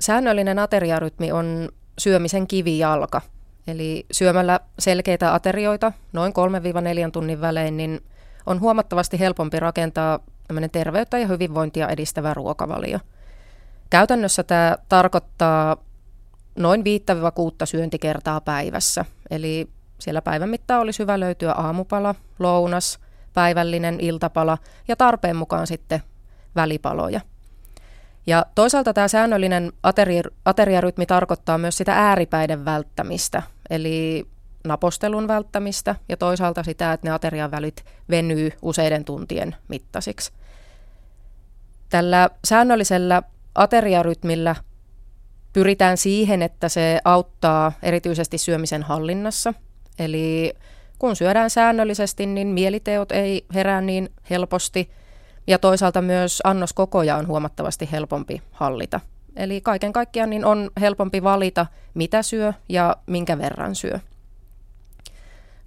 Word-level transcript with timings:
säännöllinen 0.00 0.58
ateriarytmi 0.58 1.32
on 1.32 1.68
syömisen 1.98 2.46
kivijalka. 2.46 3.20
Eli 3.66 4.06
syömällä 4.12 4.60
selkeitä 4.78 5.34
aterioita 5.34 5.92
noin 6.12 6.32
3-4 7.08 7.10
tunnin 7.12 7.40
välein, 7.40 7.76
niin 7.76 8.00
on 8.46 8.60
huomattavasti 8.60 9.20
helpompi 9.20 9.60
rakentaa 9.60 10.18
terveyttä 10.72 11.18
ja 11.18 11.26
hyvinvointia 11.26 11.88
edistävä 11.88 12.34
ruokavalio. 12.34 12.98
Käytännössä 13.90 14.42
tämä 14.42 14.76
tarkoittaa 14.88 15.76
noin 16.56 16.80
5-6 16.80 16.84
syöntikertaa 17.64 18.40
päivässä. 18.40 19.04
Eli 19.30 19.68
siellä 19.98 20.22
päivän 20.22 20.48
mittaan 20.48 20.80
olisi 20.80 20.98
hyvä 20.98 21.20
löytyä 21.20 21.52
aamupala, 21.52 22.14
lounas, 22.38 22.98
päivällinen 23.34 24.00
iltapala 24.00 24.58
ja 24.88 24.96
tarpeen 24.96 25.36
mukaan 25.36 25.66
sitten 25.66 26.02
välipaloja. 26.56 27.20
Ja 28.26 28.46
toisaalta 28.54 28.94
tämä 28.94 29.08
säännöllinen 29.08 29.72
ateri- 29.82 30.34
ateriarytmi 30.44 31.06
tarkoittaa 31.06 31.58
myös 31.58 31.76
sitä 31.76 31.94
ääripäiden 31.94 32.64
välttämistä, 32.64 33.42
eli 33.70 34.26
napostelun 34.64 35.28
välttämistä 35.28 35.94
ja 36.08 36.16
toisaalta 36.16 36.62
sitä, 36.62 36.92
että 36.92 37.06
ne 37.06 37.12
aterian 37.12 37.50
välit 37.50 37.84
venyy 38.10 38.52
useiden 38.62 39.04
tuntien 39.04 39.56
mittaisiksi. 39.68 40.32
Tällä 41.88 42.30
säännöllisellä 42.44 43.22
ateriarytmillä 43.54 44.56
pyritään 45.52 45.96
siihen, 45.96 46.42
että 46.42 46.68
se 46.68 47.00
auttaa 47.04 47.72
erityisesti 47.82 48.38
syömisen 48.38 48.82
hallinnassa. 48.82 49.54
Eli 49.98 50.52
kun 50.98 51.16
syödään 51.16 51.50
säännöllisesti, 51.50 52.26
niin 52.26 52.48
mieliteot 52.48 53.12
ei 53.12 53.46
herää 53.54 53.80
niin 53.80 54.12
helposti 54.30 54.90
ja 55.46 55.58
toisaalta 55.58 56.02
myös 56.02 56.40
annoskokoja 56.44 57.16
on 57.16 57.26
huomattavasti 57.26 57.88
helpompi 57.92 58.42
hallita. 58.52 59.00
Eli 59.36 59.60
kaiken 59.60 59.92
kaikkiaan 59.92 60.30
niin 60.30 60.44
on 60.44 60.70
helpompi 60.80 61.22
valita, 61.22 61.66
mitä 61.94 62.22
syö 62.22 62.52
ja 62.68 62.96
minkä 63.06 63.38
verran 63.38 63.74
syö. 63.74 64.00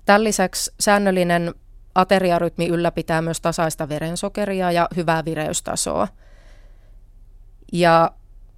Tämän 0.06 0.24
lisäksi 0.24 0.72
säännöllinen 0.80 1.54
ateriarytmi 1.96 2.68
ylläpitää 2.68 3.22
myös 3.22 3.42
tasaista 3.42 3.90
verensokeria 3.90 4.72
ja 4.72 4.88
hyvää 4.96 5.26
vireystasoa. 5.26 6.08
Ja 7.74 8.12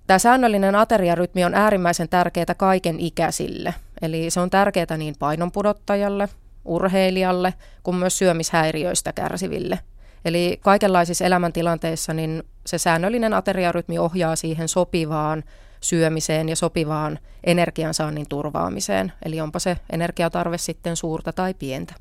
tämä 0.07 0.19
säännöllinen 0.19 0.75
ateriarytmi 0.75 1.45
on 1.45 1.53
äärimmäisen 1.53 2.09
tärkeää 2.09 2.55
kaiken 2.57 3.00
ikäisille. 3.00 3.73
Eli 4.02 4.29
se 4.29 4.39
on 4.39 4.50
tärkeää 4.50 4.97
niin 4.97 5.16
painonpudottajalle, 5.19 6.29
urheilijalle 6.66 7.53
kuin 7.83 7.97
myös 7.97 8.17
syömishäiriöistä 8.17 9.13
kärsiville. 9.13 9.79
Eli 10.26 10.59
kaikenlaisissa 10.62 11.26
elämäntilanteissa 11.26 12.14
niin 12.14 12.44
se 12.66 12.78
säännöllinen 12.78 13.34
ateriarytmi 13.34 14.00
ohjaa 14.00 14.36
siihen 14.36 14.68
sopivaan 14.68 15.44
syömiseen 15.81 16.50
ja 16.50 16.56
sopivaan 16.56 17.20
energiansaannin 17.44 18.26
turvaamiseen. 18.30 19.12
Eli 19.26 19.42
onpa 19.42 19.59
se 19.59 19.78
energiatarve 19.92 20.58
sitten 20.58 20.96
suurta 20.96 21.34
tai 21.34 21.53
pientä. 21.53 21.94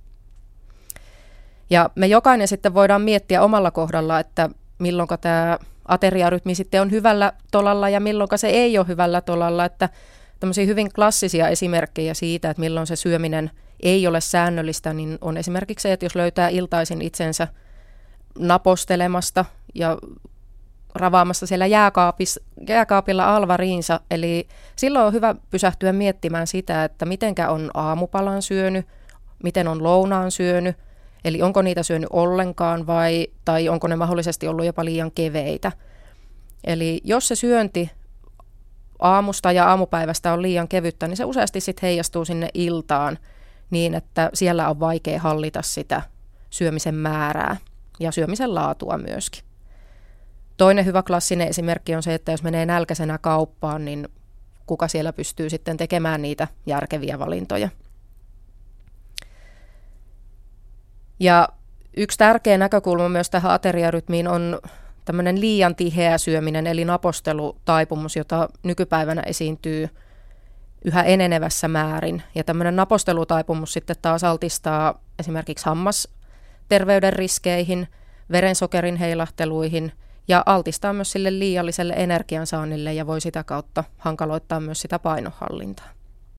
Ja 1.70 1.90
me 1.94 2.06
jokainen 2.06 2.48
sitten 2.48 2.74
voidaan 2.74 3.02
miettiä 3.02 3.42
omalla 3.42 3.70
kohdalla, 3.70 4.20
että 4.20 4.50
milloin 4.78 5.08
tämä 5.20 5.58
ateriarytmi 5.88 6.54
sitten 6.54 6.82
on 6.82 6.90
hyvällä 6.90 7.32
tolalla 7.50 7.88
ja 7.88 8.00
milloin 8.00 8.28
se 8.36 8.48
ei 8.48 8.78
ole 8.78 8.86
hyvällä 8.86 9.20
tolalla. 9.20 9.64
Että 9.64 9.88
tämmöisiä 10.40 10.66
hyvin 10.66 10.92
klassisia 10.92 11.48
esimerkkejä 11.48 12.14
siitä, 12.14 12.50
että 12.50 12.60
milloin 12.60 12.86
se 12.86 12.96
syöminen 12.96 13.50
ei 13.82 14.06
ole 14.06 14.20
säännöllistä, 14.20 14.92
niin 14.92 15.18
on 15.20 15.36
esimerkiksi 15.36 15.82
se, 15.82 15.92
että 15.92 16.06
jos 16.06 16.16
löytää 16.16 16.48
iltaisin 16.48 17.02
itsensä 17.02 17.48
napostelemasta 18.38 19.44
ja 19.74 19.98
ravaamassa 20.94 21.46
siellä 21.46 21.66
jääkaapilla 22.68 23.36
alvariinsa. 23.36 24.00
Eli 24.10 24.48
silloin 24.76 25.06
on 25.06 25.12
hyvä 25.12 25.34
pysähtyä 25.50 25.92
miettimään 25.92 26.46
sitä, 26.46 26.84
että 26.84 27.04
mitenkä 27.04 27.50
on 27.50 27.70
aamupalan 27.74 28.42
syönyt, 28.42 28.86
miten 29.42 29.68
on 29.68 29.82
lounaan 29.82 30.30
syönyt, 30.30 30.76
eli 31.24 31.42
onko 31.42 31.62
niitä 31.62 31.82
syönyt 31.82 32.08
ollenkaan 32.12 32.86
vai, 32.86 33.26
tai 33.44 33.68
onko 33.68 33.88
ne 33.88 33.96
mahdollisesti 33.96 34.48
ollut 34.48 34.64
jopa 34.64 34.84
liian 34.84 35.10
keveitä. 35.10 35.72
Eli 36.64 37.00
jos 37.04 37.28
se 37.28 37.34
syönti 37.34 37.90
aamusta 38.98 39.52
ja 39.52 39.68
aamupäivästä 39.68 40.32
on 40.32 40.42
liian 40.42 40.68
kevyttä, 40.68 41.08
niin 41.08 41.16
se 41.16 41.24
useasti 41.24 41.60
sitten 41.60 41.86
heijastuu 41.86 42.24
sinne 42.24 42.48
iltaan 42.54 43.18
niin, 43.70 43.94
että 43.94 44.30
siellä 44.34 44.70
on 44.70 44.80
vaikea 44.80 45.20
hallita 45.20 45.62
sitä 45.62 46.02
syömisen 46.50 46.94
määrää 46.94 47.56
ja 48.00 48.12
syömisen 48.12 48.54
laatua 48.54 48.98
myöskin. 48.98 49.44
Toinen 50.56 50.84
hyvä 50.84 51.02
klassinen 51.02 51.48
esimerkki 51.48 51.94
on 51.94 52.02
se, 52.02 52.14
että 52.14 52.32
jos 52.32 52.42
menee 52.42 52.66
nälkäisenä 52.66 53.18
kauppaan, 53.18 53.84
niin 53.84 54.08
kuka 54.66 54.88
siellä 54.88 55.12
pystyy 55.12 55.50
sitten 55.50 55.76
tekemään 55.76 56.22
niitä 56.22 56.48
järkeviä 56.66 57.18
valintoja. 57.18 57.68
Ja 61.20 61.48
yksi 61.96 62.18
tärkeä 62.18 62.58
näkökulma 62.58 63.08
myös 63.08 63.30
tähän 63.30 63.52
ateriarytmiin 63.52 64.28
on 64.28 64.60
tämmöinen 65.04 65.40
liian 65.40 65.74
tiheä 65.74 66.18
syöminen, 66.18 66.66
eli 66.66 66.84
napostelutaipumus, 66.84 68.16
jota 68.16 68.48
nykypäivänä 68.62 69.22
esiintyy 69.26 69.88
yhä 70.84 71.02
enenevässä 71.02 71.68
määrin. 71.68 72.22
Ja 72.34 72.44
tämmöinen 72.44 72.76
napostelutaipumus 72.76 73.72
sitten 73.72 73.96
taas 74.02 74.24
altistaa 74.24 75.02
esimerkiksi 75.18 75.64
hammasterveyden 76.64 77.12
riskeihin, 77.12 77.88
verensokerin 78.30 78.96
heilahteluihin– 78.96 79.92
ja 80.28 80.42
altistaa 80.46 80.92
myös 80.92 81.12
sille 81.12 81.38
liialliselle 81.38 81.92
energiansaannille 81.96 82.92
ja 82.92 83.06
voi 83.06 83.20
sitä 83.20 83.44
kautta 83.44 83.84
hankaloittaa 83.98 84.60
myös 84.60 84.80
sitä 84.80 84.98
painohallintaa. 84.98 85.88